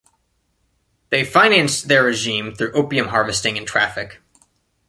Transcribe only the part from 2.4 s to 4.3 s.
through opium harvesting and traffic.